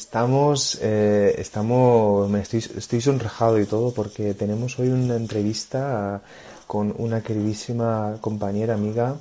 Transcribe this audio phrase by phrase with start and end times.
[0.00, 6.22] Estamos, eh, estamos, me estoy, estoy sonrojado y todo porque tenemos hoy una entrevista
[6.66, 9.16] con una queridísima compañera, amiga.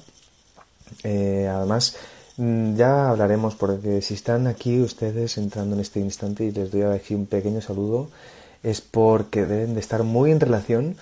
[1.03, 1.97] Eh, además,
[2.37, 6.83] mm, ya hablaremos porque si están aquí ustedes entrando en este instante y les doy
[6.83, 8.07] aquí un pequeño saludo,
[8.63, 10.95] es porque deben de estar muy en relación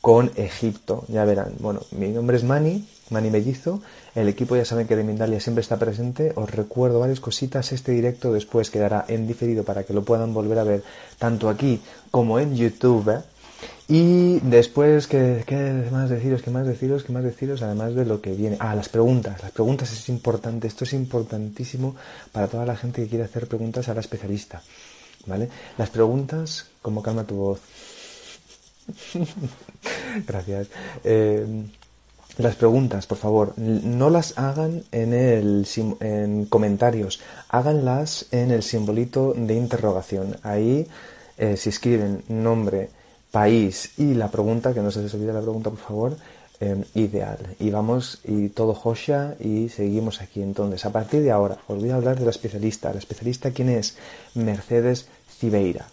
[0.00, 1.04] con Egipto.
[1.08, 1.52] Ya verán.
[1.60, 3.80] Bueno, mi nombre es Mani, Mani Mellizo.
[4.14, 6.32] El equipo ya saben que de Mindalia siempre está presente.
[6.34, 7.72] Os recuerdo varias cositas.
[7.72, 10.82] Este directo después quedará en diferido para que lo puedan volver a ver
[11.18, 13.10] tanto aquí como en YouTube.
[13.10, 13.22] ¿eh?
[13.88, 16.42] Y después, ¿qué, ¿qué, más deciros?
[16.42, 17.04] ¿Qué más deciros?
[17.04, 17.62] ¿Qué más deciros?
[17.62, 18.56] Además de lo que viene.
[18.60, 19.42] Ah, las preguntas.
[19.42, 20.66] Las preguntas es importante.
[20.66, 21.96] Esto es importantísimo
[22.30, 24.62] para toda la gente que quiere hacer preguntas a la especialista.
[25.26, 25.48] ¿Vale?
[25.76, 27.60] Las preguntas, como calma tu voz.
[30.26, 30.68] Gracias.
[31.04, 31.66] Eh,
[32.38, 35.66] las preguntas, por favor, no las hagan en, el,
[36.00, 40.36] en comentarios, háganlas en el simbolito de interrogación.
[40.42, 40.86] Ahí,
[41.36, 42.90] eh, si escriben nombre,
[43.30, 46.16] país y la pregunta, que no se les olvide la pregunta, por favor,
[46.60, 47.38] eh, ideal.
[47.58, 50.40] Y vamos, y todo Josha, y seguimos aquí.
[50.40, 52.92] Entonces, a partir de ahora, os voy a hablar de la especialista.
[52.92, 53.96] La especialista, ¿quién es?
[54.34, 55.86] Mercedes Cibeira.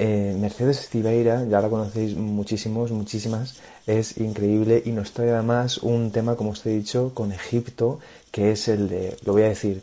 [0.00, 6.12] Eh, Mercedes Cibeira, ya la conocéis muchísimos, muchísimas, es increíble y nos trae además un
[6.12, 7.98] tema, como os he dicho, con Egipto,
[8.30, 9.82] que es el de, lo voy a decir,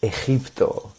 [0.00, 0.92] Egipto,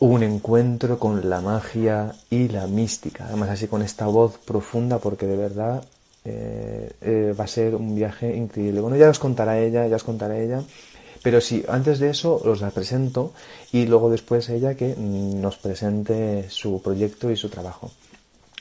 [0.00, 5.26] un encuentro con la magia y la mística, además así con esta voz profunda, porque
[5.26, 5.84] de verdad
[6.24, 8.80] eh, eh, va a ser un viaje increíble.
[8.80, 10.62] Bueno, ya os contará ella, ya os contará ella.
[11.22, 13.32] Pero sí, antes de eso os la presento
[13.72, 17.90] y luego después ella que nos presente su proyecto y su trabajo.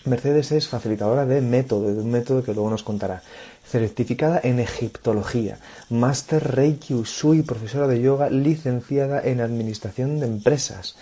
[0.06, 3.22] Mercedes es facilitadora de método, de un método que luego nos contará.
[3.66, 5.60] Certificada en Egiptología,
[5.90, 10.96] Máster Reiki Usui, profesora de yoga, licenciada en Administración de Empresas.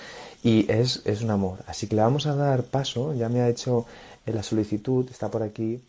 [0.44, 1.60] Y es, es un amor.
[1.68, 3.86] Así que le vamos a dar paso, ya me ha hecho
[4.26, 5.82] la solicitud, está por aquí.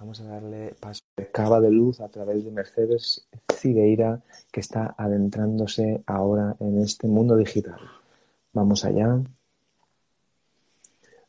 [0.00, 4.94] Vamos a darle paso de cava de luz a través de Mercedes Cigueira, que está
[4.96, 7.78] adentrándose ahora en este mundo digital.
[8.54, 9.20] Vamos allá.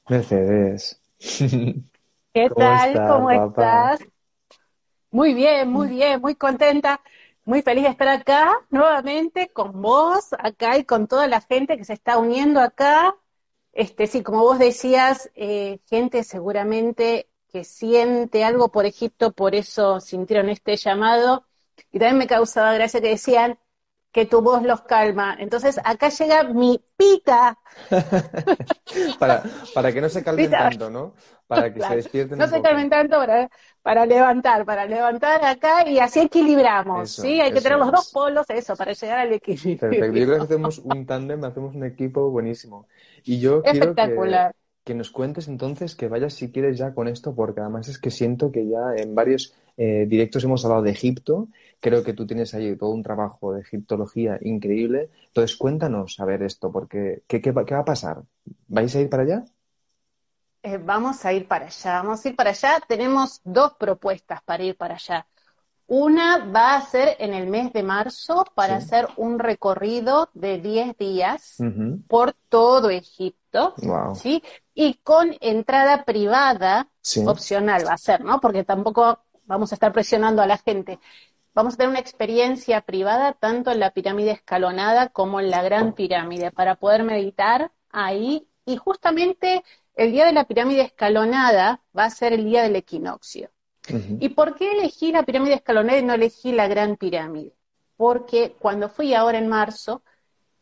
[0.08, 1.02] Mercedes.
[1.20, 3.08] ¿Qué tal?
[3.10, 4.00] ¿Cómo estás?
[5.12, 7.02] Muy bien, muy bien, muy contenta,
[7.44, 11.84] muy feliz de estar acá nuevamente con vos, acá y con toda la gente que
[11.84, 13.18] se está uniendo acá.
[13.74, 20.00] Este, sí, como vos decías, eh, gente seguramente que siente algo por Egipto, por eso
[20.00, 21.46] sintieron este llamado.
[21.92, 23.58] Y también me causaba gracia que decían
[24.12, 25.36] que tu voz los calma.
[25.40, 27.58] Entonces acá llega mi pita.
[29.20, 31.14] para, para que no se calmen tanto, ¿no?
[31.48, 32.38] Para que se despierten.
[32.38, 33.50] No se calmen tanto para,
[33.82, 37.12] para levantar, para levantar acá y así equilibramos.
[37.12, 37.42] ¿sí?
[37.42, 39.78] Hay que tener los dos polos, eso, para llegar al equilibrio.
[39.80, 40.18] Perfecto.
[40.18, 42.88] Yo creo que hacemos un tándem, hacemos un equipo buenísimo.
[43.24, 44.52] Y yo quiero que,
[44.92, 48.12] que nos cuentes entonces, que vayas si quieres ya con esto, porque además es que
[48.12, 51.48] siento que ya en varios eh, directos hemos hablado de Egipto,
[51.80, 56.44] creo que tú tienes ahí todo un trabajo de egiptología increíble, entonces cuéntanos a ver
[56.44, 58.24] esto, porque ¿qué, qué, va a pasar?
[58.68, 59.46] ¿Vais a ir para allá?
[60.62, 64.62] Eh, vamos a ir para allá, vamos a ir para allá, tenemos dos propuestas para
[64.62, 65.26] ir para allá.
[65.88, 70.98] Una va a ser en el mes de marzo para hacer un recorrido de 10
[70.98, 71.58] días
[72.10, 73.41] por todo Egipto,
[74.16, 74.44] ¿sí?
[74.74, 76.90] Y con entrada privada,
[77.26, 78.40] opcional va a ser, ¿no?
[78.40, 81.00] Porque tampoco vamos a estar presionando a la gente.
[81.54, 85.94] Vamos a tener una experiencia privada tanto en la pirámide escalonada como en la gran
[85.94, 88.48] pirámide para poder meditar ahí.
[88.66, 89.64] Y justamente
[89.96, 93.50] el día de la pirámide escalonada va a ser el día del equinoccio.
[94.20, 97.54] ¿Y por qué elegí la pirámide escalonada y no elegí la gran pirámide?
[97.98, 100.04] Porque cuando fui ahora en marzo,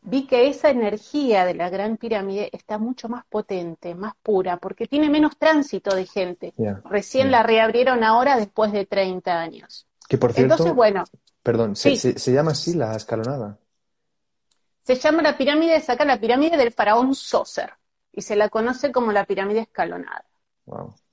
[0.02, 4.86] vi que esa energía de la gran pirámide está mucho más potente, más pura, porque
[4.86, 6.54] tiene menos tránsito de gente.
[6.84, 9.86] Recién la reabrieron ahora después de 30 años.
[10.08, 11.04] Que por cierto, Entonces, bueno,
[11.42, 13.58] perdón, se, llama así la escalonada.
[14.82, 17.70] Se llama la pirámide, saca la pirámide del faraón Sócer.
[18.12, 20.24] y se la conoce como la pirámide escalonada.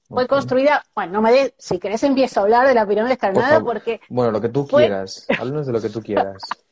[0.10, 3.60] Fue construida, bueno, no me de, si querés empiezo a hablar de la pirámide escalonada
[3.62, 4.00] porque...
[4.10, 6.42] Bueno, lo que tú quieras, háblanos de lo que tú quieras.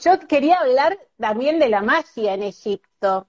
[0.00, 3.28] Yo quería hablar también de la magia en Egipto.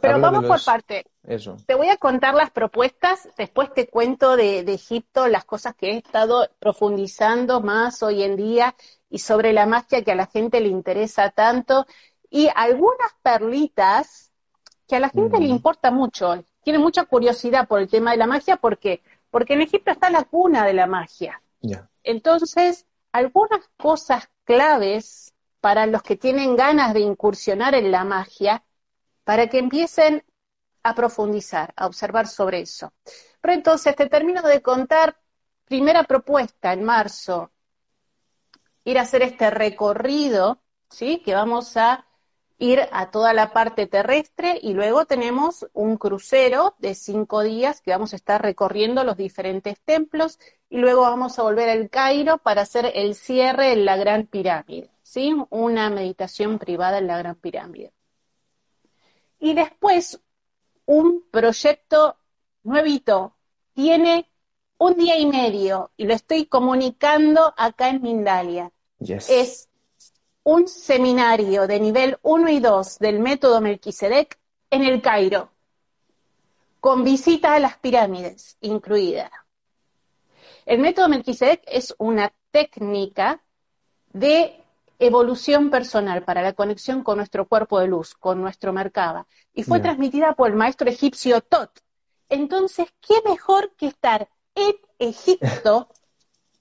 [0.00, 1.06] Pero vamos por parte.
[1.22, 1.56] Eso.
[1.66, 5.92] Te voy a contar las propuestas, después te cuento de, de, Egipto las cosas que
[5.92, 8.74] he estado profundizando más hoy en día
[9.08, 11.86] y sobre la magia que a la gente le interesa tanto
[12.28, 14.32] y algunas perlitas
[14.88, 18.26] que a la gente le importa mucho, tiene mucha curiosidad por el tema de la
[18.26, 19.02] magia, ¿por qué?
[19.30, 21.42] Porque en Egipto está la cuna de la magia.
[22.02, 25.31] Entonces, algunas cosas claves
[25.62, 28.64] para los que tienen ganas de incursionar en la magia,
[29.22, 30.24] para que empiecen
[30.82, 32.92] a profundizar, a observar sobre eso.
[33.40, 35.16] Pero entonces te termino de contar,
[35.64, 37.52] primera propuesta en marzo,
[38.84, 40.60] ir a hacer este recorrido,
[40.90, 41.22] ¿sí?
[41.24, 42.06] Que vamos a
[42.58, 47.90] ir a toda la parte terrestre y luego tenemos un crucero de cinco días que
[47.90, 50.38] vamos a estar recorriendo los diferentes templos
[50.70, 54.91] y luego vamos a volver al Cairo para hacer el cierre en la Gran Pirámide,
[55.02, 55.34] ¿sí?
[55.50, 57.92] Una meditación privada en la Gran Pirámide.
[59.38, 60.20] Y después,
[60.86, 62.16] un proyecto
[62.62, 63.34] nuevito,
[63.74, 64.28] tiene
[64.78, 68.72] un día y medio y lo estoy comunicando acá en Mindalia.
[68.98, 69.68] Es
[70.44, 74.38] un seminario de nivel 1 y 2 del método Melquisedec
[74.70, 75.50] en el Cairo,
[76.80, 79.30] con visita a las pirámides incluida.
[80.66, 83.42] El método Melquisedec es una técnica
[84.12, 84.61] de
[85.06, 89.80] evolución personal para la conexión con nuestro cuerpo de luz, con nuestro Merkaba, y fue
[89.80, 91.70] transmitida por el maestro egipcio Tot.
[92.28, 95.88] Entonces, ¿qué mejor que estar en Egipto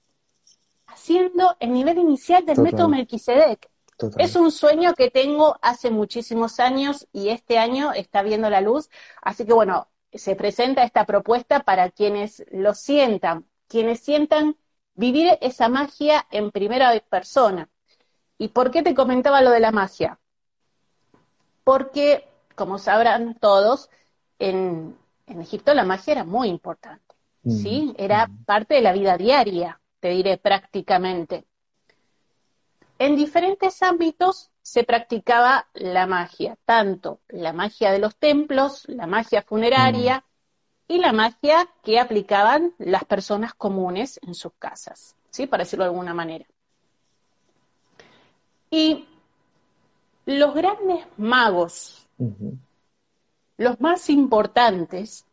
[0.88, 3.70] haciendo el nivel inicial del método Melquisedec?
[4.18, 8.90] Es un sueño que tengo hace muchísimos años y este año está viendo la luz.
[9.22, 14.58] Así que bueno, se presenta esta propuesta para quienes lo sientan, quienes sientan
[14.96, 17.70] vivir esa magia en primera persona.
[18.42, 20.20] ¿Y por qué te comentaba lo de la magia?
[21.64, 23.90] Porque, como sabrán todos,
[24.40, 24.98] en,
[25.28, 27.16] Egipto la magia era muy importante,
[27.46, 27.94] ¿sí?
[27.94, 28.44] Mm, era mm.
[28.46, 31.46] parte de la vida diaria, te diré prácticamente
[33.02, 39.42] en diferentes ámbitos se practicaba la magia, tanto la magia de los templos, la magia
[39.42, 40.24] funeraria
[40.88, 45.48] y la magia que aplicaban las personas comunes en sus casas, ¿sí?
[45.48, 46.46] Para decirlo de alguna manera.
[48.72, 49.06] Y
[50.26, 52.08] los grandes magos,
[53.58, 55.26] los más importantes,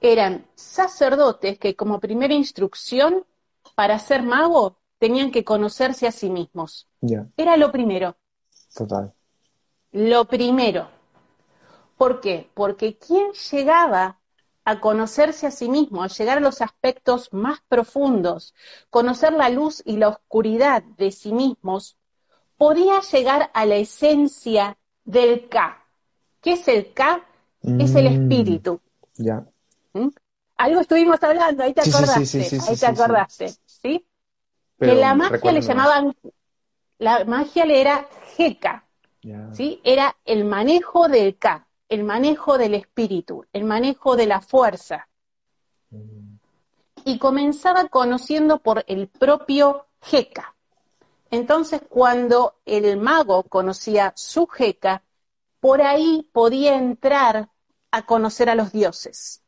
[0.00, 3.24] eran sacerdotes que como primera instrucción
[3.74, 6.88] para ser mago tenían que conocerse a sí mismos.
[7.36, 8.16] Era lo primero.
[8.74, 9.14] Total.
[9.92, 10.88] Lo primero.
[11.96, 12.50] ¿Por qué?
[12.52, 14.18] Porque quien llegaba
[14.66, 18.52] a conocerse a sí mismo, a llegar a los aspectos más profundos,
[18.90, 21.96] conocer la luz y la oscuridad de sí mismos,
[22.58, 25.82] podía llegar a la esencia del K.
[26.40, 27.24] ¿Qué es el K?
[27.62, 28.22] Es el mm.
[28.22, 28.80] espíritu.
[29.14, 29.46] Ya.
[29.92, 30.08] ¿Mm?
[30.56, 34.04] Algo estuvimos hablando, ahí te acordaste, ahí te acordaste, ¿sí?
[34.80, 36.16] que la magia le llamaban,
[36.98, 38.84] la magia le era Heka,
[39.52, 39.80] ¿sí?
[39.84, 45.08] Era el manejo del K, el manejo del espíritu, el manejo de la fuerza.
[47.04, 50.54] Y comenzaba conociendo por el propio Heka.
[51.30, 55.02] Entonces, cuando el mago conocía su Heka,
[55.60, 57.50] por ahí podía entrar
[57.90, 59.42] a conocer a los dioses.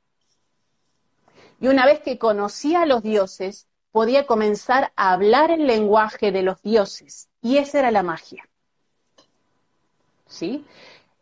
[1.61, 6.43] Y una vez que conocía a los dioses, podía comenzar a hablar el lenguaje de
[6.43, 7.29] los dioses.
[7.43, 8.49] Y esa era la magia.
[10.27, 10.65] ¿Sí?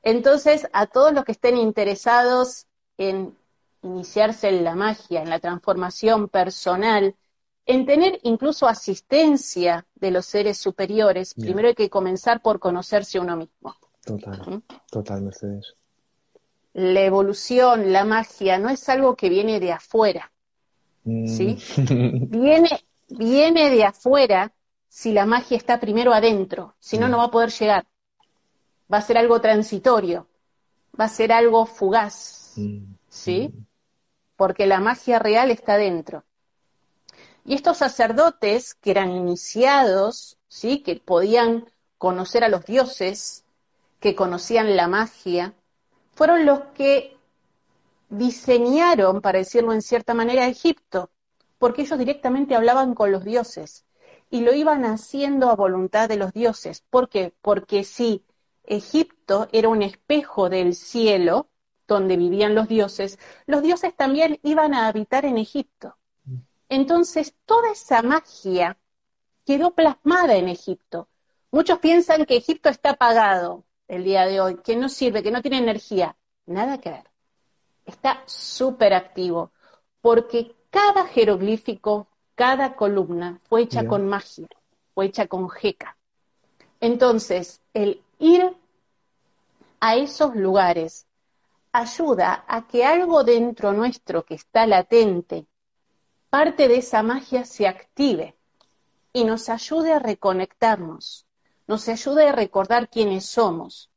[0.07, 3.37] Entonces, a todos los que estén interesados en
[3.83, 7.17] iniciarse en la magia, en la transformación personal,
[7.67, 13.37] en tener incluso asistencia de los seres superiores, primero hay que comenzar por conocerse uno
[13.37, 13.75] mismo.
[14.05, 14.63] Total, ¿Mm?
[14.93, 15.75] total, Mercedes.
[16.75, 20.31] La evolución, la magia, no es algo que viene de afuera,
[21.05, 21.59] ¿sí?
[21.79, 22.31] Mm.
[22.31, 22.71] Viene,
[23.09, 24.53] viene de afuera
[24.89, 27.87] si la magia está primero adentro, si no, no va a poder llegar.
[28.93, 30.29] Va a ser algo transitorio,
[30.99, 32.95] va a ser algo fugaz, mm.
[33.09, 33.53] ¿sí?
[33.53, 33.67] Mm.
[34.37, 36.25] Porque la magia real está adentro.
[37.45, 40.83] Y estos sacerdotes que eran iniciados, ¿sí?
[40.83, 43.45] Que podían conocer a los dioses,
[44.01, 45.55] que conocían la magia,
[46.15, 47.17] fueron los que
[48.09, 51.11] diseñaron, para decirlo en cierta manera, Egipto,
[51.59, 53.85] porque ellos directamente hablaban con los dioses
[54.31, 56.83] y lo iban haciendo a voluntad de los dioses.
[56.91, 57.33] ¿Por qué?
[57.43, 58.25] Porque si
[58.67, 61.49] Egipto era un espejo del cielo
[61.87, 65.97] donde vivían los dioses, los dioses también iban a habitar en Egipto.
[66.69, 68.77] Entonces, toda esa magia
[69.45, 71.09] quedó plasmada en Egipto.
[71.53, 75.43] Muchos piensan que Egipto está apagado el día de hoy, que no sirve, que no
[75.43, 76.17] tiene energía.
[76.47, 77.05] Nada que ver.
[77.85, 79.53] Está súper activo,
[80.01, 84.49] porque cada jeroglífico, cada columna fue hecha con magia,
[84.93, 85.97] fue hecha con jeca.
[86.81, 88.57] Entonces, el ir
[89.81, 91.07] a esos lugares
[91.73, 95.47] ayuda a que algo dentro nuestro que está latente,
[96.31, 98.35] parte de esa magia se active
[99.13, 101.27] y nos ayude a reconectarnos,
[101.67, 103.91] nos ayude a recordar quiénes somos,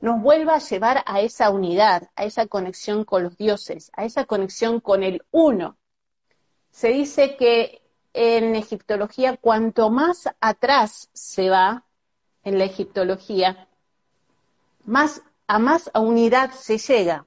[0.00, 4.24] nos vuelva a llevar a esa unidad, a esa conexión con los dioses, a esa
[4.24, 5.76] conexión con el uno.
[6.70, 11.84] Se dice que en egiptología, cuanto más atrás se va
[12.44, 13.68] en la egiptología,
[14.84, 17.26] más a más unidad se llega.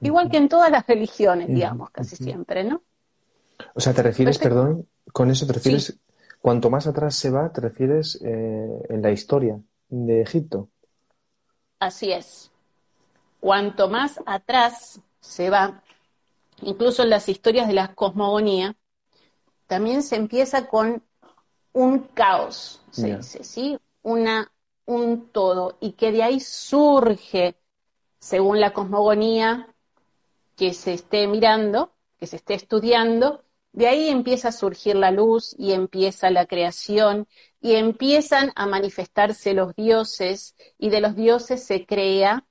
[0.00, 2.82] Igual que en todas las religiones, digamos, casi siempre, ¿no?
[3.74, 5.98] O sea, te refieres, perdón, con eso te refieres,
[6.40, 10.70] cuanto más atrás se va, te refieres eh, en la historia de Egipto.
[11.80, 12.50] Así es.
[13.40, 15.82] Cuanto más atrás se va,
[16.62, 18.74] incluso en las historias de la cosmogonía,
[19.66, 21.02] también se empieza con
[21.72, 23.78] un caos, se dice, ¿sí?
[24.02, 24.52] Una
[24.86, 27.56] un todo y que de ahí surge,
[28.18, 29.74] según la cosmogonía
[30.56, 35.54] que se esté mirando, que se esté estudiando, de ahí empieza a surgir la luz
[35.58, 37.28] y empieza la creación
[37.60, 42.44] y empiezan a manifestarse los dioses y de los dioses se crea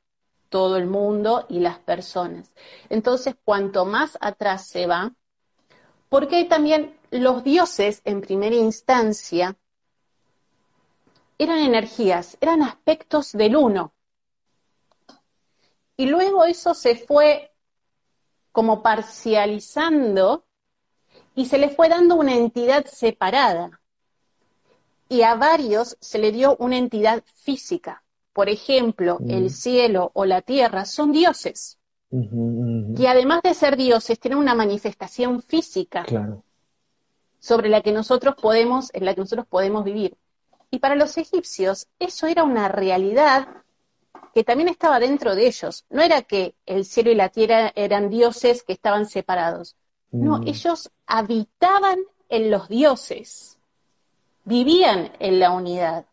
[0.50, 2.54] todo el mundo y las personas.
[2.89, 5.13] Entonces, cuanto más atrás se va,
[6.08, 9.58] porque también los dioses en primera instancia
[11.38, 13.94] eran energías, eran aspectos del uno.
[15.96, 17.51] Y luego eso se fue
[18.51, 20.46] como parcializando
[21.36, 23.82] y se le fue dando una entidad separada.
[25.10, 28.03] Y a varios se le dio una entidad física.
[28.34, 29.50] Por ejemplo, el mm.
[29.50, 31.77] cielo o la tierra son dioses.
[32.10, 36.06] Y además de ser dioses, tienen una manifestación física
[37.39, 40.17] sobre la que nosotros podemos, en la que nosotros podemos vivir.
[40.70, 43.48] Y para los egipcios eso era una realidad
[44.34, 45.86] que también estaba dentro de ellos.
[45.90, 49.76] No era que el cielo y la tierra eran dioses que estaban separados.
[50.12, 50.48] No, mm.
[50.48, 53.58] ellos habitaban en los dioses,
[54.46, 56.06] vivían en la unidad.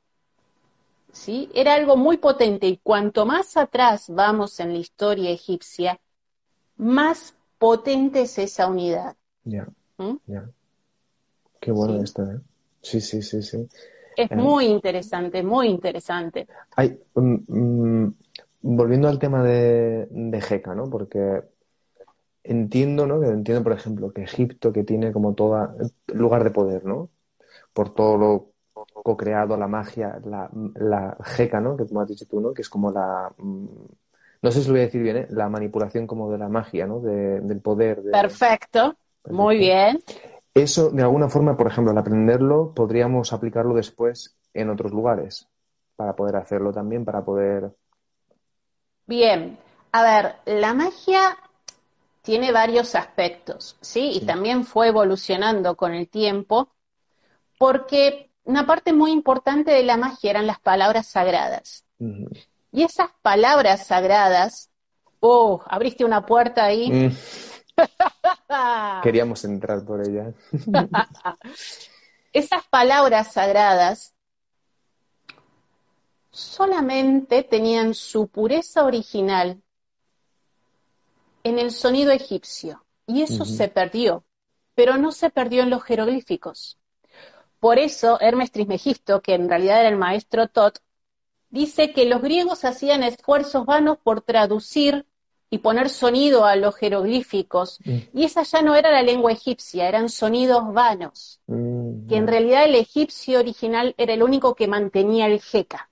[1.13, 1.49] ¿Sí?
[1.55, 6.01] Era algo muy potente y cuanto más atrás vamos en la historia egipcia,
[6.77, 9.17] más potente es esa unidad.
[9.45, 10.17] Ya, ¿Mm?
[10.27, 10.51] ya.
[11.61, 12.41] Qué bueno esto, ¿eh?
[12.83, 13.69] Sí, sí, sí, sí.
[14.17, 16.47] Es muy interesante, muy interesante.
[17.15, 18.15] Mm, mm,
[18.63, 20.89] volviendo al tema de, de Jeca, ¿no?
[20.89, 21.43] Porque
[22.45, 23.21] entiendo, ¿no?
[23.21, 25.75] Que entiendo, por ejemplo, que Egipto, que tiene como todo
[26.09, 27.11] lugar de poder, ¿no?
[27.73, 28.55] Por todo lo
[28.93, 31.77] co-creado, la magia, la, la jeca, ¿no?
[31.77, 32.53] Que como has dicho tú, ¿no?
[32.53, 33.33] Que es como la...
[33.39, 33.67] Mm,
[34.43, 35.27] no sé si lo voy a decir bien, ¿eh?
[35.31, 37.01] La manipulación como de la magia, ¿no?
[37.01, 38.03] del poder.
[38.13, 38.95] Perfecto.
[39.31, 40.03] Muy bien.
[40.55, 45.49] Eso, de alguna forma, por ejemplo, al aprenderlo, podríamos aplicarlo después en otros lugares,
[45.97, 47.73] para poder hacerlo también, para poder...
[49.07, 49.59] Bien,
[49.91, 51.37] a ver, la magia
[52.23, 54.13] tiene varios aspectos, ¿sí?
[54.15, 56.69] Y también fue evolucionando con el tiempo,
[57.59, 61.85] porque una parte muy importante de la magia eran las palabras sagradas.
[61.99, 64.71] Y esas palabras sagradas,
[65.21, 66.91] oh, abriste una puerta ahí.
[66.91, 67.17] Mm.
[69.03, 70.33] Queríamos entrar por ella.
[72.33, 74.15] Esas palabras sagradas
[76.31, 79.63] solamente tenían su pureza original
[81.45, 82.85] en el sonido egipcio.
[83.07, 84.25] Y eso se perdió,
[84.75, 86.79] pero no se perdió en los jeroglíficos.
[87.61, 90.79] Por eso Hermes Trismegisto, que en realidad era el maestro Tot,
[91.51, 95.07] dice que los griegos hacían esfuerzos vanos por traducir
[95.55, 97.79] y poner sonido a los jeroglíficos.
[97.85, 97.99] Mm.
[98.13, 102.65] Y esa ya no era la lengua egipcia, eran sonidos vanos, mm, que en realidad
[102.65, 105.91] el egipcio original era el único que mantenía el jeca.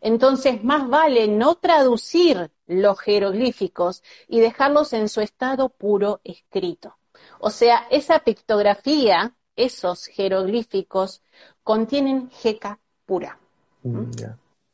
[0.00, 6.96] Entonces, más vale no traducir los jeroglíficos y dejarlos en su estado puro escrito.
[7.40, 11.22] O sea, esa pictografía, esos jeroglíficos,
[11.64, 13.36] contienen jeca pura.
[13.82, 14.12] Mm,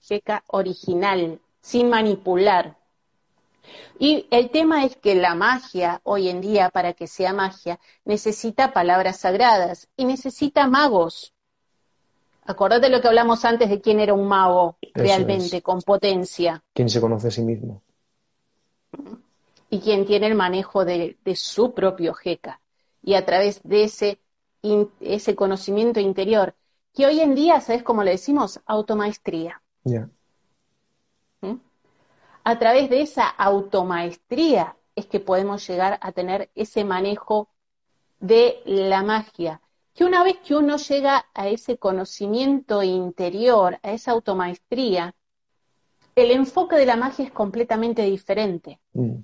[0.01, 2.78] jeca original, sin manipular,
[3.99, 8.73] y el tema es que la magia, hoy en día, para que sea magia, necesita
[8.73, 11.35] palabras sagradas y necesita magos.
[12.45, 16.63] Acordate lo que hablamos antes de quién era un mago realmente, con potencia.
[16.73, 17.83] ¿Quién se conoce a sí mismo?
[19.69, 22.61] Y quién tiene el manejo de, su propio jeca.
[23.03, 24.19] Y a través de ese,
[25.01, 26.55] ese conocimiento interior,
[26.95, 28.61] que hoy en día, ¿sabes cómo le decimos?
[28.65, 29.61] Automaestría.
[29.85, 30.09] Ya.
[31.43, 31.57] ¿Mm?
[32.49, 37.51] A través de esa automaestría es que podemos llegar a tener ese manejo
[38.21, 39.61] de la magia.
[39.93, 45.15] Que una vez que uno llega a ese conocimiento interior, a esa automaestría,
[46.17, 48.81] el enfoque de la magia es completamente diferente.
[48.95, 49.19] Mm.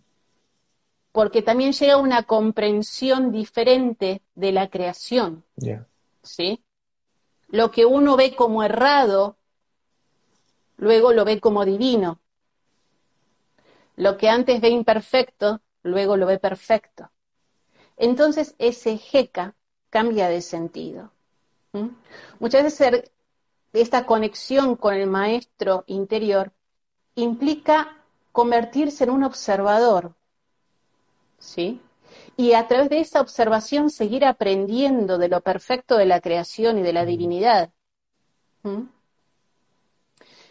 [1.10, 5.44] Porque también llega una comprensión diferente de la creación.
[6.22, 6.62] ¿Sí?
[7.48, 9.38] Lo que uno ve como errado,
[10.76, 12.20] luego lo ve como divino.
[13.96, 17.10] Lo que antes ve imperfecto, luego lo ve perfecto.
[17.96, 19.54] Entonces ese jeca
[19.90, 21.12] cambia de sentido.
[22.38, 23.10] Muchas veces
[23.72, 26.52] esta conexión con el maestro interior
[27.16, 27.98] implica
[28.32, 30.14] convertirse en un observador,
[31.38, 31.80] ¿sí?
[32.36, 36.82] Y a través de esa observación seguir aprendiendo de lo perfecto de la creación y
[36.82, 37.70] de la divinidad.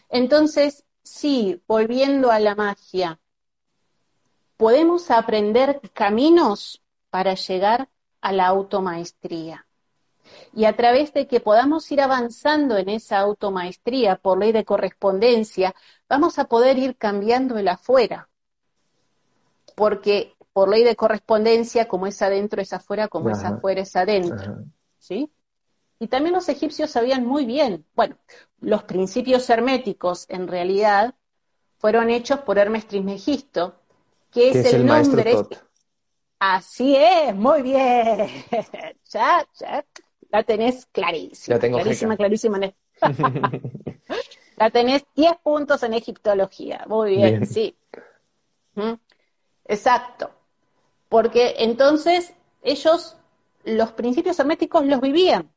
[0.09, 3.19] Entonces, sí, volviendo a la magia,
[4.63, 7.89] podemos aprender caminos para llegar
[8.21, 9.67] a la automaestría.
[10.53, 15.75] Y a través de que podamos ir avanzando en esa automaestría por ley de correspondencia,
[16.07, 18.29] vamos a poder ir cambiando el afuera.
[19.75, 24.63] Porque por ley de correspondencia, como es adentro es afuera, como es afuera es adentro.
[24.97, 25.29] ¿Sí?
[25.99, 28.15] Y también los egipcios sabían muy bien, bueno,
[28.61, 31.15] los principios herméticos en realidad
[31.79, 33.82] fueron hechos por Hermes Trismegisto,
[34.33, 35.35] que es, el, nombre.
[36.39, 38.27] Así es, muy bien.
[39.09, 39.85] ya, ya,
[40.29, 41.55] la tenés clarísima.
[41.55, 42.59] La tengo clarísima, clarísima.
[44.57, 46.85] la tenés 10 puntos en egiptología.
[46.87, 47.77] Muy bien, sí.
[49.65, 50.31] Exacto.
[51.07, 53.17] Porque entonces ellos
[53.63, 55.49] los principios herméticos los vivían.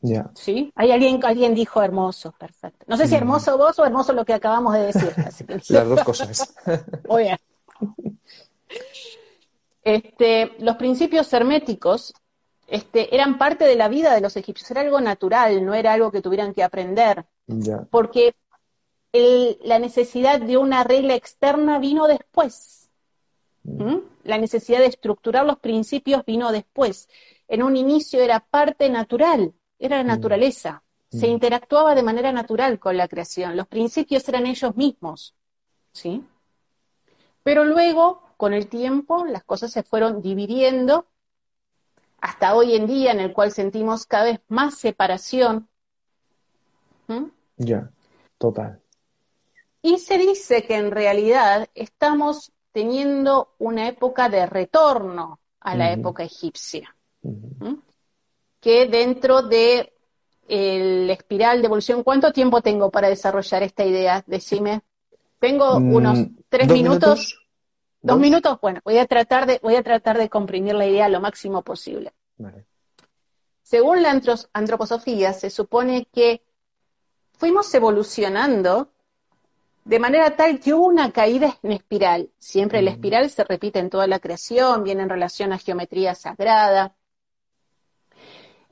[0.00, 0.30] Ya.
[0.34, 0.72] ¿Sí?
[0.74, 2.84] Hay alguien, alguien dijo hermoso, perfecto.
[2.88, 5.12] No sé si hermoso vos o hermoso lo que acabamos de decir.
[5.68, 6.54] Las dos cosas.
[7.08, 7.38] Muy bien.
[9.82, 12.12] Este, los principios herméticos
[12.66, 16.10] este, eran parte de la vida de los egipcios, era algo natural, no era algo
[16.10, 17.24] que tuvieran que aprender,
[17.90, 18.34] porque
[19.62, 22.90] la necesidad de una regla externa vino después.
[23.62, 23.98] Mm.
[24.24, 27.08] La necesidad de estructurar los principios vino después.
[27.48, 30.08] En un inicio era parte natural, era la mm.
[30.08, 30.82] naturaleza.
[31.10, 31.30] Se mm.
[31.30, 33.56] interactuaba de manera natural con la creación.
[33.56, 35.34] Los principios eran ellos mismos.
[35.92, 36.22] ¿sí?
[37.46, 41.06] Pero luego, con el tiempo, las cosas se fueron dividiendo
[42.20, 45.68] hasta hoy en día, en el cual sentimos cada vez más separación.
[47.06, 47.26] ¿Mm?
[47.58, 47.88] Ya,
[48.36, 48.80] total.
[49.80, 56.24] Y se dice que en realidad estamos teniendo una época de retorno a la época
[56.24, 56.96] egipcia.
[57.22, 57.74] ¿Mm?
[58.58, 59.92] Que dentro de
[60.48, 64.24] el espiral de evolución, ¿cuánto tiempo tengo para desarrollar esta idea?
[64.26, 64.82] Decime.
[65.38, 66.18] Tengo mm, unos
[66.48, 67.42] tres minutos.
[68.02, 68.20] ¿Dos?
[68.20, 68.60] minutos?
[68.60, 72.12] Bueno, voy a tratar de, voy a tratar de comprimir la idea lo máximo posible.
[73.62, 74.20] Según la
[74.52, 76.44] antroposofía, se supone que
[77.32, 78.92] fuimos evolucionando
[79.84, 82.30] de manera tal que hubo una caída en espiral.
[82.38, 86.94] Siempre la espiral se repite en toda la creación, viene en relación a geometría sagrada.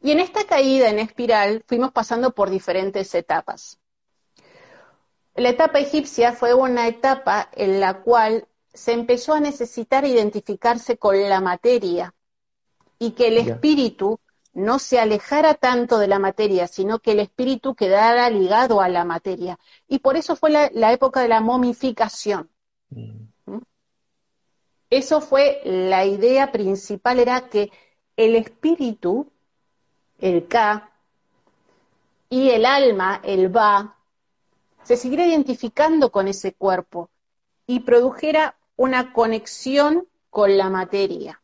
[0.03, 3.79] Y en esta caída en espiral fuimos pasando por diferentes etapas.
[5.44, 11.20] La etapa egipcia fue una etapa en la cual se empezó a necesitar identificarse con
[11.20, 12.14] la materia
[12.98, 14.18] y que el espíritu
[14.54, 19.04] no se alejara tanto de la materia, sino que el espíritu quedara ligado a la
[19.04, 19.59] materia.
[19.87, 22.48] Y por eso fue la, época de la momificación.
[22.88, 23.59] Mm.
[24.88, 27.70] Eso fue la idea principal, era que
[28.16, 29.30] el espíritu,
[30.18, 30.90] el K,
[32.30, 33.98] y el alma, el Ba,
[34.85, 37.11] se siguiera identificando con ese cuerpo
[37.66, 41.40] y produjera una conexión con la materia.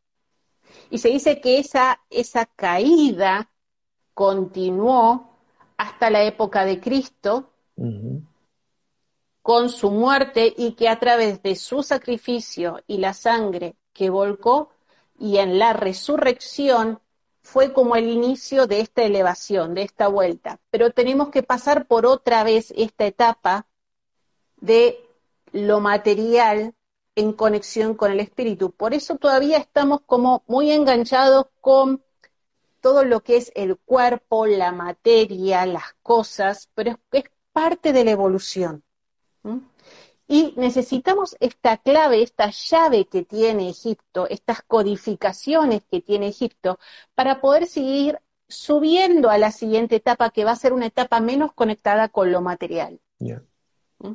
[0.91, 3.51] Y se dice que esa, esa caída
[4.15, 5.31] continuó
[5.77, 7.51] hasta la época de Cristo,
[9.43, 14.71] con su muerte y que a través de su sacrificio y la sangre que volcó
[15.19, 17.01] y en la resurrección
[17.51, 20.61] fue como el inicio de esta elevación, de esta vuelta.
[20.71, 23.67] Pero tenemos que pasar por otra vez esta etapa
[24.59, 25.05] de
[25.51, 26.75] lo material
[27.17, 28.71] en conexión con el espíritu.
[28.71, 32.05] Por eso todavía estamos como muy enganchados con
[32.81, 38.13] todo lo que es el cuerpo, la materia, las cosas, pero es, parte de la
[38.13, 38.85] evolución.
[40.33, 46.79] Y necesitamos esta clave, esta llave que tiene Egipto, estas codificaciones que tiene Egipto,
[47.17, 51.53] para poder seguir subiendo a la siguiente etapa, que va a ser una etapa menos
[51.53, 53.01] conectada con lo material.
[53.19, 54.13] ¿Mm?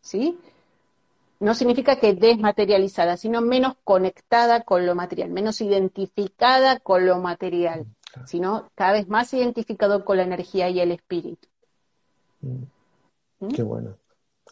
[0.00, 0.38] ¿Sí?
[1.40, 7.84] No significa que desmaterializada, sino menos conectada con lo material, menos identificada con lo material,
[8.24, 11.46] sino cada vez más identificado con la energía y el espíritu.
[12.40, 12.62] Mm.
[13.40, 13.48] ¿Mm?
[13.48, 13.98] Qué bueno.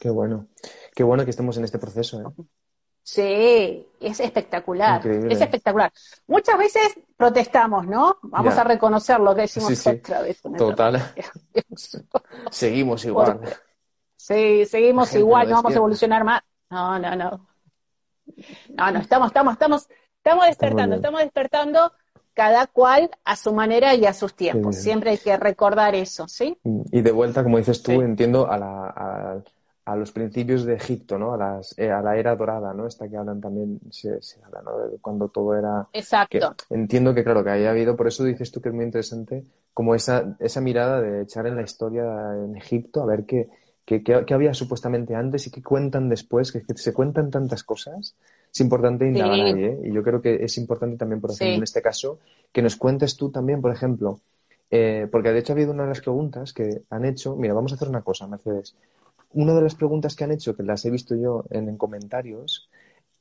[0.03, 0.47] Qué bueno.
[0.93, 2.19] Qué bueno que estemos en este proceso.
[2.19, 2.43] ¿eh?
[3.01, 5.07] Sí, es espectacular.
[5.07, 5.93] Es espectacular.
[6.27, 8.17] Muchas veces protestamos, ¿no?
[8.23, 10.41] Vamos a reconocer lo que decimos otra vez.
[10.41, 11.13] Total.
[12.51, 13.39] seguimos igual.
[14.17, 16.41] sí, seguimos igual, no vamos a evolucionar más.
[16.69, 17.47] No, no, no.
[18.75, 19.87] No, no, estamos, estamos, estamos,
[20.17, 21.93] estamos despertando, estamos despertando
[22.33, 24.75] cada cual a su manera y a sus tiempos.
[24.75, 26.59] Siempre hay que recordar eso, ¿sí?
[26.91, 29.43] Y de vuelta, como dices tú, entiendo a la, a
[29.85, 31.33] los principios de Egipto, ¿no?
[31.33, 32.87] A, las, eh, a la era dorada, ¿no?
[32.87, 34.77] Esta que hablan también, se, habla, ¿no?
[34.87, 35.87] De cuando todo era...
[35.91, 36.55] Exacto.
[36.69, 39.43] entiendo que, claro, que haya habido, por eso dices tú que es muy interesante,
[39.73, 42.03] como esa, esa mirada de echar en la historia
[42.45, 43.49] en Egipto, a ver qué,
[43.85, 48.15] qué, qué, había supuestamente antes y qué cuentan después, que, se cuentan tantas cosas.
[48.53, 49.79] Es importante indagar ahí, ¿eh?
[49.83, 52.19] Y yo creo que es importante también, por ejemplo, en este caso,
[52.51, 54.19] que nos cuentes tú también, por ejemplo,
[54.69, 57.71] eh, porque de hecho ha habido una de las preguntas que han hecho, mira, vamos
[57.71, 58.75] a hacer una cosa, Mercedes
[59.33, 62.69] una de las preguntas que han hecho, que las he visto yo en, comentarios,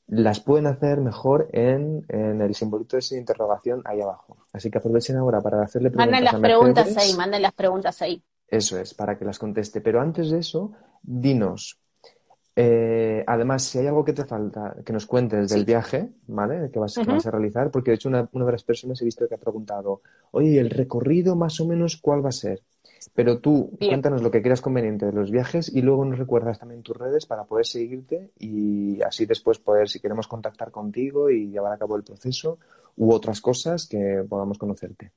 [0.06, 4.36] las pueden hacer mejor en, el simbolito de interrogación ahí abajo.
[4.52, 6.12] Así que aprovechen ahora para hacerle preguntas.
[6.12, 8.22] Manden las preguntas ahí, manden las preguntas ahí.
[8.48, 9.80] Eso es, para que las conteste.
[9.80, 10.72] Pero antes de eso,
[11.02, 11.78] dinos,
[12.54, 16.70] eh, además, si hay algo que te falta, que nos cuentes del viaje, ¿vale?
[16.70, 19.06] Que vas, que vas, a realizar, porque de hecho una, una, de las personas he
[19.06, 22.60] visto que ha preguntado, oye, el recorrido más o menos cuál va a ser?
[23.14, 26.82] Pero tú cuéntanos lo que quieras conveniente de los viajes y luego nos recuerdas también
[26.82, 31.72] tus redes para poder seguirte y así después poder, si queremos contactar contigo y llevar
[31.72, 32.58] a cabo el proceso
[32.96, 35.12] u otras cosas que podamos conocerte.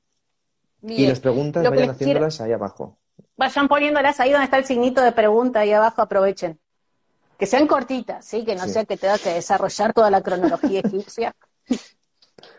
[0.82, 2.96] Y las preguntas vayan haciéndolas ahí abajo.
[3.36, 6.58] Vayan poniéndolas ahí donde está el signito de pregunta, ahí abajo aprovechen.
[7.38, 8.44] Que sean cortitas, ¿sí?
[8.44, 11.34] Que no sea que tenga que desarrollar toda la cronología egipcia.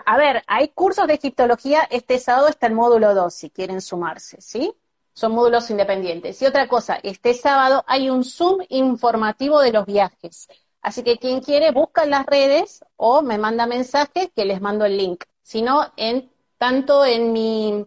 [0.05, 1.81] A ver, hay cursos de egiptología.
[1.89, 4.73] Este sábado está el módulo 2, si quieren sumarse, ¿sí?
[5.17, 6.39] Son módulos independientes.
[6.43, 10.47] Y otra cosa, este sábado hay un Zoom informativo de los viajes.
[10.79, 14.85] Así que quien quiere, busca en las redes o me manda mensaje que les mando
[14.85, 15.23] el link.
[15.41, 17.83] Si no, en, tanto en mi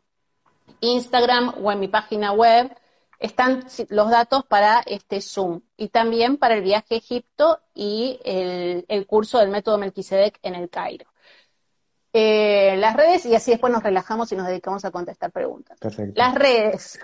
[0.81, 2.77] Instagram o en mi página web
[3.21, 9.07] están los datos para este Zoom y también para el viaje a Egipto y el,
[9.07, 11.07] curso del método Melquisedec en el Cairo.
[12.13, 15.79] Eh, las redes y así después nos relajamos y nos dedicamos a contestar preguntas.
[16.17, 16.99] Las redes.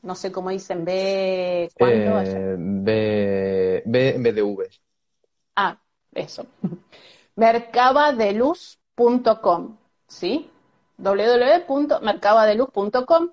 [0.02, 1.72] No sé cómo dicen, B.
[1.74, 2.20] ¿Cuándo?
[2.20, 4.70] Eh, B, B, B de V.
[5.56, 5.80] Ah,
[6.14, 6.46] eso.
[7.38, 10.52] mercabadeluz.com, ¿sí?
[10.98, 13.30] www.mercabadeluz.com.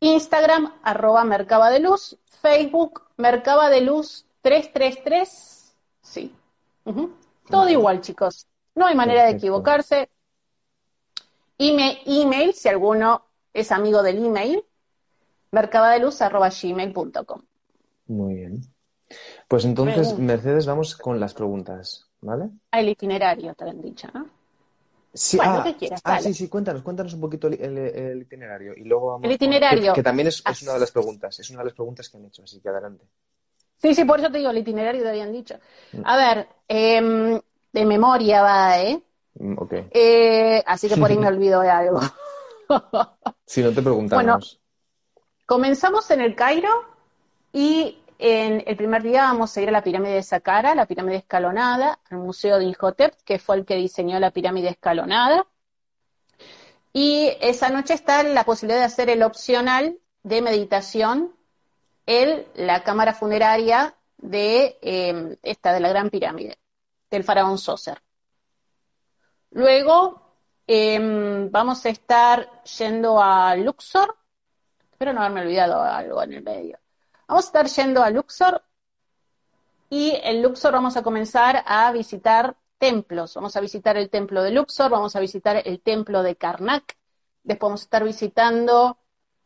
[0.00, 2.16] Instagram, arroba mercabadeluz.
[2.40, 5.76] Facebook, mercabadeluz 333.
[6.00, 6.34] Sí,
[7.48, 8.46] todo igual, chicos.
[8.74, 10.08] No hay manera de equivocarse.
[11.58, 14.64] Email, email, si alguno es amigo del email,
[15.50, 17.42] mercabadeluz.gmail.com.
[18.06, 18.62] Muy bien.
[19.48, 22.50] Pues entonces, Mercedes, vamos con las preguntas, ¿vale?
[22.70, 24.26] El itinerario, te han dicho, ¿no?
[25.12, 25.64] Sí, ah,
[26.04, 29.94] ah sí, sí, cuéntanos, cuéntanos un poquito el, itinerario y luego vamos El itinerario.
[29.94, 32.42] que, también es, una de las preguntas, es una de las preguntas que han hecho,
[32.42, 33.06] así que adelante.
[33.80, 35.58] Sí, sí, por eso te digo, el itinerario te habían dicho.
[36.04, 37.40] A ver, em,
[37.72, 39.00] de memoria va, ¿eh?
[39.34, 39.72] Mm, ok.
[39.90, 42.00] Eh, así que por ahí me olvido de algo.
[43.46, 44.24] si no te preguntamos.
[44.24, 44.38] Bueno,
[45.46, 46.68] comenzamos en el Cairo
[47.52, 51.18] y en el primer día vamos a ir a la pirámide de Saqqara, la pirámide
[51.18, 55.46] escalonada, al Museo de Inhotep, que fue el que diseñó la pirámide escalonada.
[56.92, 61.32] Y esa noche está la posibilidad de hacer el opcional de meditación
[62.10, 66.58] en la cámara funeraria de em, esta, de la Gran Pirámide,
[67.10, 68.02] del faraón Soser.
[69.50, 70.22] Luego
[70.66, 74.16] em, vamos a estar yendo a Luxor,
[74.90, 76.78] espero no haberme olvidado algo en el medio.
[77.26, 78.64] Vamos a estar yendo a Luxor
[79.90, 83.34] y en Luxor vamos a comenzar a visitar templos.
[83.34, 86.96] Vamos a visitar el templo de Luxor, vamos a visitar el templo de Karnak,
[87.42, 88.96] después vamos a estar visitando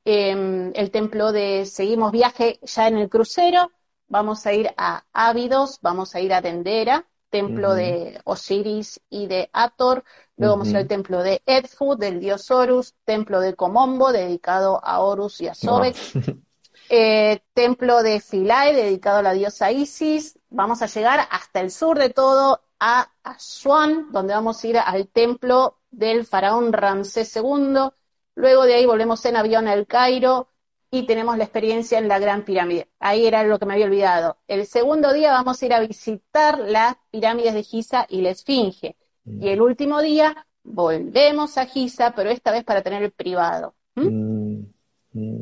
[0.05, 3.71] em, el templo de, seguimos viaje ya en el crucero,
[4.09, 9.49] vamos a ir a Ávidos, vamos a ir a Dendera, templo de Osiris y de
[9.53, 10.05] Ator,
[10.37, 14.81] luego vamos a ir al templo de Edfu, del dios Horus, templo de Comombo, dedicado
[14.85, 15.97] a Horus y a Sobek,
[16.91, 21.99] eh, templo de Philae, dedicado a la diosa Isis, vamos a llegar hasta el sur
[21.99, 27.91] de todo, a Asuán, donde vamos a ir al templo del faraón Ramsés II,
[28.35, 30.49] luego de ahí volvemos en avión al Cairo,
[30.95, 32.91] y tenemos la experiencia en la Gran Pirámide.
[33.01, 34.37] Ahí era lo que me había olvidado.
[34.47, 38.95] El segundo día vamos a ir a visitar las pirámides de Giza y la Esfinge.
[39.25, 43.75] Y el último día volvemos a Giza, pero esta vez para tener el privado.
[43.95, 44.65] Mm.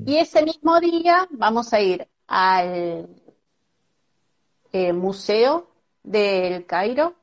[0.06, 3.08] Y ese mismo día vamos a ir al
[4.72, 5.66] eh, Museo
[6.04, 7.16] del Cairo.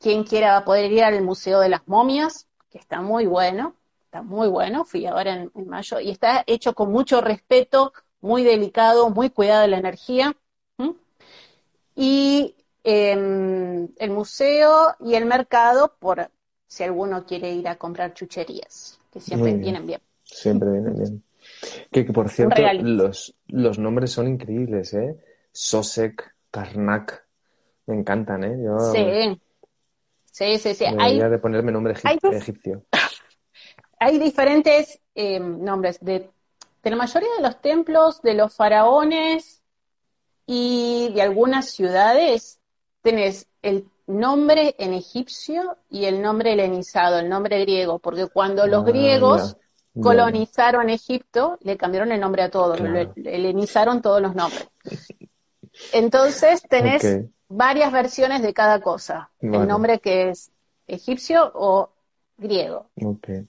[0.00, 3.74] Quien quiera va a poder ir al Museo de las Momias, que está muy bueno
[4.22, 9.30] muy bueno, fui ahora en, mayo, y está hecho con mucho respeto, muy delicado, muy
[9.30, 10.34] cuidado de la energía.
[11.98, 16.30] Y em, el museo y el mercado, por
[16.66, 20.00] si alguno quiere ir a comprar chucherías, que siempre vienen bien.
[20.22, 21.22] Siempre vienen bien.
[21.90, 25.16] Que, por cierto, los, los nombres son increíbles, ¿eh?
[25.52, 27.24] Sosek, Karnak,
[27.86, 28.58] me encantan, ¿eh?
[28.92, 29.40] sí.
[30.36, 30.84] Sí, sí, sí.
[30.98, 32.84] Hay, de ponerme nombre egipcio
[33.98, 36.30] hay diferentes eh, nombres de,
[36.82, 39.62] la mayoría de los templos, de los faraones
[40.46, 42.60] y de algunas ciudades,
[43.02, 48.82] tenés el nombre en egipcio y el nombre helenizado, el nombre griego, porque cuando los
[48.82, 49.56] ah, griegos
[50.00, 54.68] colonizaron Egipto, le cambiaron el nombre a todos, le, helenizaron todos los nombres.
[55.92, 60.52] Entonces tenés varias versiones de cada cosa, el nombre que es
[60.86, 61.90] egipcio o
[62.38, 62.90] griego.
[62.94, 63.48] Okay.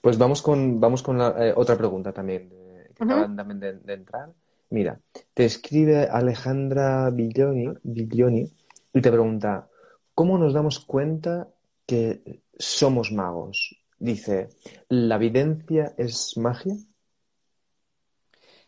[0.00, 2.48] Pues vamos con, vamos con la, eh, otra pregunta también,
[2.94, 4.32] que acaban también de, entrar.
[4.70, 5.00] Mira,
[5.34, 8.52] te escribe Alejandra Biglioni,
[8.92, 9.68] y te pregunta,
[10.14, 11.48] ¿cómo nos damos cuenta
[11.86, 13.76] que somos magos?
[13.98, 14.48] Dice,
[14.88, 16.74] ¿la evidencia es magia?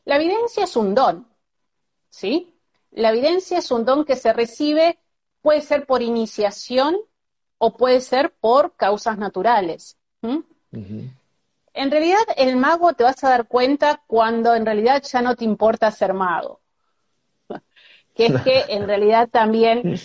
[0.04, 1.26] La evidencia es un don,
[2.08, 2.54] ¿sí?
[2.90, 4.98] La evidencia es un don que se recibe,
[5.40, 6.96] puede ser por iniciación
[7.58, 9.98] o puede ser por causas naturales.
[10.72, 15.44] En realidad, el mago te vas a dar cuenta cuando en realidad ya no te
[15.44, 16.60] importa ser mago.
[18.14, 19.96] que es que en realidad también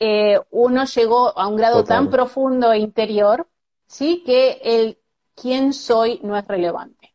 [0.00, 3.48] eh, uno llegó a un grado tan profundo e interior,
[3.86, 4.98] sí, que el
[5.34, 7.14] quién soy no es relevante.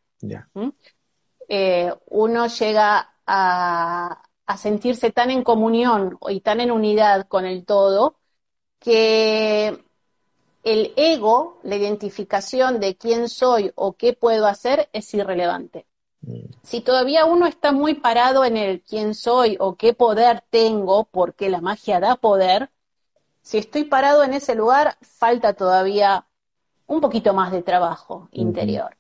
[0.54, 0.70] ¿Mm?
[1.48, 7.66] Eh, uno llega a, a sentirse tan en comunión y tan en unidad con el
[7.66, 8.20] todo
[8.80, 9.84] que
[10.64, 15.86] el ego, la identificación de quién soy o qué puedo hacer, es irrelevante.
[16.22, 16.52] Mm.
[16.64, 21.50] Si todavía uno está muy parado en el quién soy o qué poder tengo, porque
[21.50, 22.70] la magia da poder,
[23.42, 26.26] si estoy parado en ese lugar, falta todavía
[26.88, 28.98] un poquito más de trabajo interior.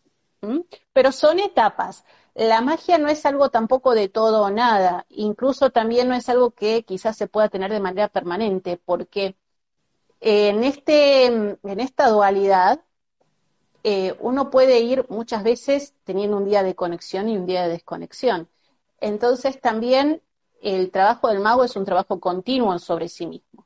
[0.94, 2.06] Pero son etapas.
[2.34, 6.52] La magia no es algo tampoco de todo o nada, incluso también no es algo
[6.52, 9.36] que quizás se pueda tener de manera permanente, porque
[10.22, 12.82] en, este, en esta dualidad,
[13.84, 17.70] eh, uno puede ir muchas veces teniendo un día de conexión y un día de
[17.70, 18.48] desconexión.
[19.00, 20.22] Entonces también
[20.62, 23.66] el trabajo del mago es un trabajo continuo sobre sí mismo.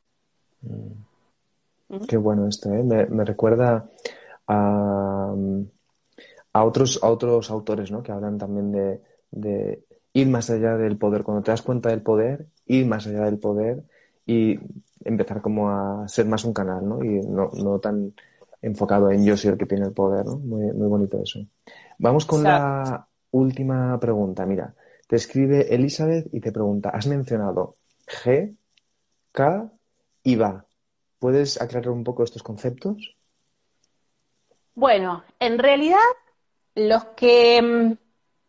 [2.08, 2.84] Qué bueno esto, ¿eh?
[2.84, 3.90] me, recuerda
[4.48, 5.34] a,
[6.54, 8.02] a, otros, a otros autores ¿no?
[8.02, 11.24] que hablan también de, de ir más allá del poder.
[11.24, 13.84] Cuando te das cuenta del poder, ir más allá del poder
[14.26, 14.60] y
[15.06, 17.04] empezar como a ser más un canal, ¿no?
[17.04, 18.14] Y no, no tan
[18.62, 20.38] enfocado en yo soy el que tiene el poder, ¿no?
[20.38, 21.40] Muy, muy bonito eso.
[22.00, 24.46] Vamos con la última pregunta.
[24.46, 24.74] Mira,
[25.08, 28.56] te escribe Elizabeth y te pregunta, has mencionado G,
[29.32, 29.70] K
[30.24, 30.66] y VA.
[31.20, 33.16] ¿Puedes aclarar un poco estos conceptos?
[34.76, 36.00] Bueno, en realidad
[36.76, 37.98] los que mm,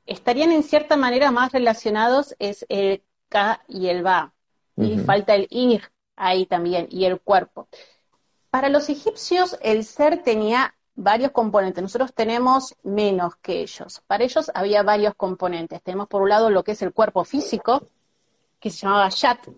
[0.07, 4.33] estarían en cierta manera más relacionados es el K y el VA.
[4.77, 5.83] Y falta el ir
[6.17, 7.69] ahí también, y el cuerpo.
[8.51, 11.83] Para los egipcios el ser tenía varios componentes.
[11.83, 14.03] Nosotros tenemos menos que ellos.
[14.07, 15.83] Para ellos había varios componentes.
[15.83, 17.89] Tenemos por un lado lo que es el cuerpo físico,
[18.61, 19.49] que se llamaba Shat.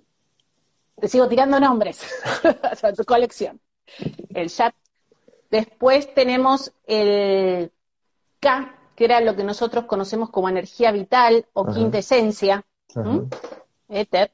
[0.99, 2.01] Te sigo tirando nombres
[2.83, 3.61] a tu colección.
[4.35, 4.75] El Shat.
[5.51, 7.71] Después tenemos el
[8.40, 12.64] K, que era lo que nosotros conocemos como energía vital o quinta esencia.
[13.88, 14.33] Éter.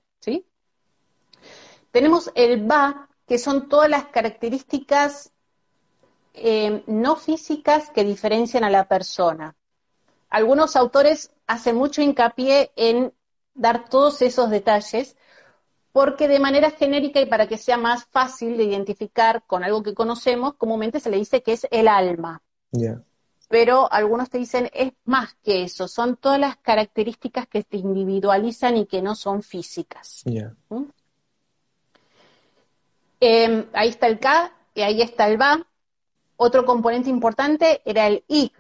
[1.93, 5.33] Tenemos el BA, que son todas las características
[6.35, 9.55] eh, no físicas que diferencian a la persona.
[10.31, 13.13] algunos autores hacen mucho hincapié en
[13.55, 15.15] dar todos esos detalles,
[15.93, 19.93] porque de manera genérica y para que sea más fácil de identificar con algo que
[19.93, 22.41] conocemos, comúnmente se le dice que es el alma.
[23.49, 28.79] Pero algunos te dicen es más que eso, son todas las características que te individualizan
[28.79, 30.23] y que no son físicas.
[30.71, 30.85] ¿Mm?
[33.25, 35.67] Em, ahí está el K y ahí está el BA.
[36.37, 38.53] Otro componente importante era el I,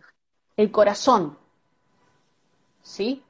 [0.56, 1.36] el corazón.
[2.82, 3.22] ¿Sí?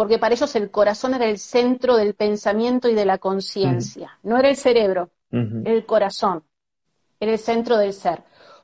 [0.00, 4.38] porque para ellos el corazón era el centro del pensamiento y de la conciencia, no
[4.38, 6.42] era el cerebro, el corazón,
[7.20, 8.22] era el centro del ser.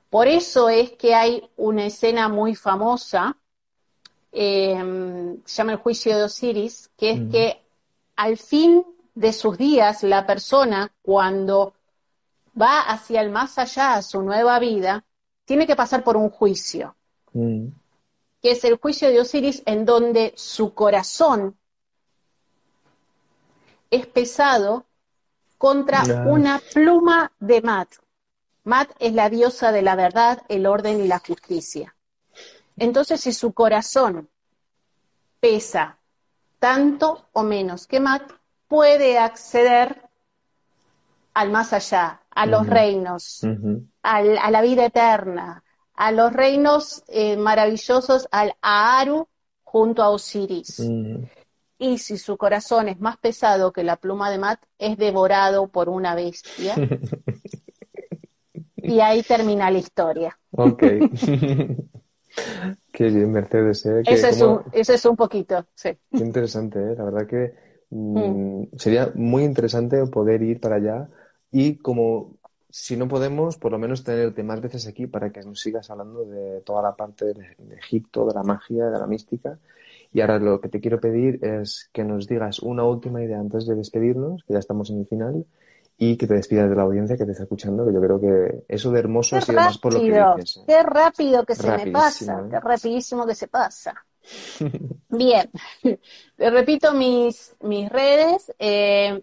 [0.09, 3.37] Por eso es que hay una escena muy famosa,
[4.33, 7.67] em, se llama el juicio de Osiris, que es que
[8.17, 11.75] al fin de sus días la persona cuando
[12.61, 15.05] va hacia el más allá, a su nueva vida,
[15.45, 16.97] tiene que pasar por un juicio
[18.47, 21.59] que es el juicio de Osiris, en donde su corazón
[23.91, 24.87] es pesado
[25.59, 27.89] contra una pluma de Mat.
[28.65, 31.95] Mat es la diosa de la verdad, el orden y la justicia.
[32.77, 34.29] Entonces, si su corazón
[35.41, 35.99] pesa
[36.59, 38.31] tanto o menos que Mat,
[38.69, 40.06] puede acceder
[41.37, 43.43] al más allá, a los reinos,
[44.03, 49.29] a la vida eterna, a los reinos eh, maravillosos, al Aaru
[49.63, 50.83] junto a Osiris.
[51.79, 55.91] Y si su corazón es más pesado que la pluma de Mat, es devorado por
[55.91, 56.75] una bestia.
[58.77, 60.39] y ahí termina la historia.
[60.53, 60.83] Ok.
[62.93, 63.85] Qué bien, Mercedes.
[63.85, 64.01] ¿eh?
[64.07, 65.91] Ese, es un, es un poquito, sí.
[66.11, 66.95] Qué interesante, ¿eh?
[66.97, 67.53] la verdad que
[67.91, 68.69] mm, mm.
[68.79, 71.11] sería muy interesante poder ir para allá
[71.51, 72.37] y como
[72.71, 76.27] si no podemos, por lo menos tenerte más veces aquí para que nos sigas hablando
[76.27, 79.59] de toda la parte de, Egipto, de la magia, de la mística.
[80.13, 83.67] Y ahora lo que te quiero pedir es que nos digas una última idea antes
[83.67, 85.47] de despedirnos, que ya estamos en el final,
[85.99, 88.65] y que te despidas de la audiencia que te está escuchando, que yo creo que
[88.69, 90.59] eso de hermoso ha sido más por lo que dices.
[90.59, 90.65] ¿eh?
[90.67, 92.49] Qué rápido que se me pasa, ¿eh?
[92.51, 94.05] qué rapidísimo que se pasa.
[95.09, 95.51] Bien,
[96.37, 99.23] te repito mis, mis redes, eh,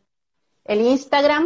[0.66, 1.46] el Instagram,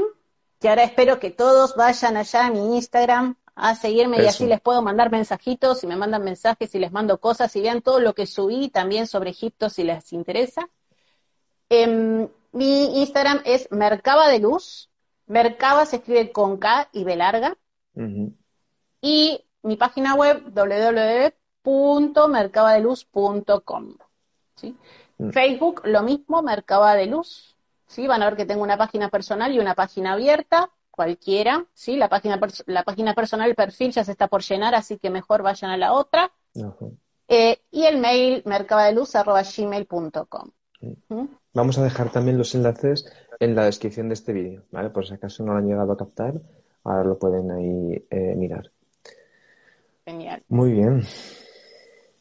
[0.60, 4.62] que ahora espero que todos vayan allá a mi Instagram a seguirme y así les
[4.62, 8.14] puedo mandar mensajitos, si me mandan mensajes, y les mando cosas, y vean todo lo
[8.14, 10.70] que subí también sobre Egipto si les interesa.
[11.70, 14.92] Em, mi Instagram es Mercaba de Luz.
[15.26, 17.58] Mercaba se escribe con K y B larga.
[19.02, 20.44] Y mi página web
[21.64, 23.98] www.mercabadeluz.com.
[24.56, 24.78] ¿sí?
[25.18, 25.32] Mm.
[25.32, 27.57] Facebook, lo mismo, Mercaba de Luz.
[27.88, 28.08] ¿Sí?
[28.08, 31.96] Van a ver que tengo una página personal y una página abierta, cualquiera, ¿sí?
[31.96, 35.44] La página, la página personal, el perfil ya se está por llenar, así que mejor
[35.44, 36.32] vayan a la otra.
[37.28, 40.52] Eh, y el mail mercabadeluz.gmail.com.
[41.10, 41.26] ¿Mm?
[41.54, 44.90] Vamos a dejar también los enlaces en la descripción de este vídeo, ¿vale?
[44.90, 46.34] Por si acaso no lo han llegado a captar,
[46.84, 48.72] ahora lo pueden ahí eh, mirar.
[50.06, 50.44] Genial.
[50.48, 51.04] Muy bien.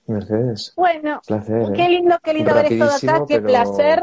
[0.07, 0.73] Mercedes.
[0.77, 1.89] Bueno, placer, qué ¿eh?
[1.89, 4.03] lindo, qué lindo ver esto de acá, qué placer.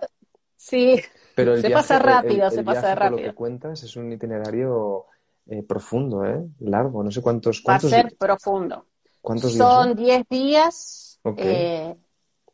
[0.55, 0.99] Sí,
[1.35, 3.21] pero se pasa rápido, se pasa rápido.
[3.21, 5.05] Lo que cuentas es un itinerario
[5.47, 6.43] eh, profundo, ¿eh?
[6.59, 7.63] Largo, no sé cuántos.
[7.67, 8.85] Va a ser profundo.
[9.21, 11.19] ¿Cuántos Son 10 días.
[11.37, 11.95] Eh,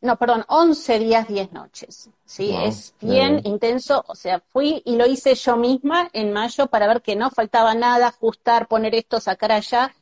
[0.01, 2.09] no, perdón, 11 días, 10 noches.
[2.23, 4.03] Sí, es bien intenso.
[4.07, 7.73] O sea, fui y lo hice yo misma en mayo para ver que no faltaba
[7.73, 9.93] nada, ajustar, poner esto, sacar allá.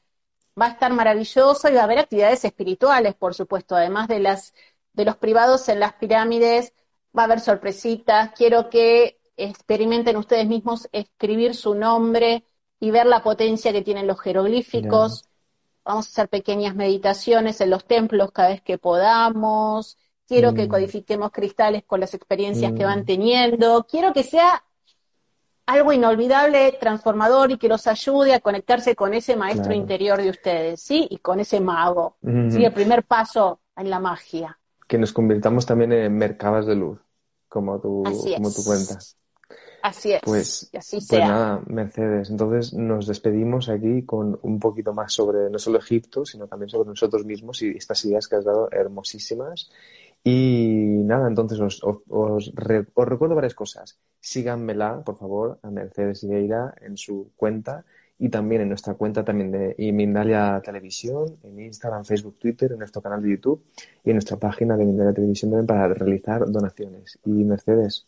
[0.60, 4.54] Va a estar maravilloso y va a haber actividades espirituales, por supuesto, además de las
[4.98, 6.74] de los privados en las pirámides,
[7.16, 12.44] va a haber sorpresitas, quiero que experimenten ustedes mismos escribir su nombre
[12.80, 15.26] y ver la potencia que tienen los jeroglíficos.
[15.86, 19.98] Vamos a hacer pequeñas meditaciones en los templos cada vez que podamos.
[20.28, 20.70] Quiero que mm.
[20.70, 23.06] codifiquemos cristales con las experiencias que van mm.
[23.06, 23.86] teniendo.
[23.90, 24.64] Quiero que sea
[25.66, 30.82] algo inolvidable, transformador y que los ayude a conectarse con ese maestro interior de ustedes,
[30.82, 31.08] ¿sí?
[31.10, 32.16] Y con ese mago,
[32.50, 32.64] ¿sí?
[32.64, 34.58] El primer paso en la magia.
[34.88, 37.00] Que nos convirtamos también en mercados de luz
[37.48, 39.18] como tú, como tú cuentas.
[39.82, 40.22] Así es.
[40.24, 42.30] Pues, así pues nada, Mercedes.
[42.30, 46.90] Entonces nos despedimos aquí con un poquito más sobre no solo Egipto, sino también sobre
[46.90, 49.70] nosotros mismos y estas ideas que has dado hermosísimas.
[50.24, 53.98] Y nada, entonces os, os, recuerdo varias cosas.
[54.20, 57.86] Síganmela, por favor, a Mercedes Ideira en su cuenta
[58.20, 63.02] y también en nuestra cuenta también de Mindalia Televisión, en Instagram, Facebook, Twitter, en nuestro
[63.02, 63.64] canal de YouTube
[64.04, 67.20] y en nuestra página de Mindalia Televisión también para realizar donaciones.
[67.26, 68.08] Y Mercedes,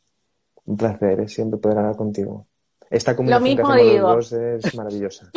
[0.65, 1.27] un placer ¿eh?
[1.27, 2.47] siempre poder hablar contigo.
[2.89, 4.15] Esta comunicación Lo mismo digo.
[4.15, 5.31] Los dos es maravillosa.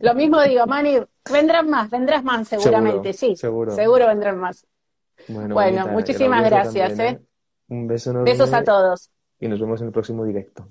[0.00, 0.98] Lo mismo digo, Mani,
[1.32, 3.36] vendrán más, vendrás más seguramente, sí.
[3.36, 3.74] Seguro.
[3.74, 4.66] Seguro vendrán más.
[5.28, 6.98] Bueno, muchísimas gracias.
[6.98, 7.20] ¿eh?
[7.68, 8.30] Un beso enorme.
[8.30, 9.10] Besos a todos.
[9.40, 10.68] Y nos vemos en el próximo directo.